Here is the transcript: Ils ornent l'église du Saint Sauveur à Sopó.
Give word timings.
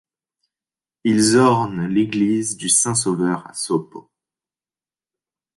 Ils 1.03 1.37
ornent 1.37 1.85
l'église 1.85 2.57
du 2.57 2.69
Saint 2.69 2.95
Sauveur 2.95 3.47
à 3.47 3.53
Sopó. 3.53 4.09